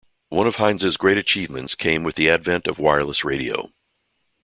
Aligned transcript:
One 0.29 0.47
of 0.47 0.55
Heinze's 0.55 0.97
great 0.97 1.19
achievements 1.19 1.75
came 1.75 2.01
with 2.01 2.15
the 2.15 2.27
advent 2.27 2.65
of 2.65 2.79
wireless 2.79 3.23
radio. 3.23 3.71